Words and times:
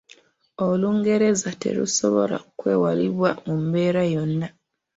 Olungereza 0.67 1.49
terusobola 1.61 2.37
kwewalibwa 2.59 3.29
mu 3.45 3.55
mbeera 3.63 4.01
yonna. 4.13 4.47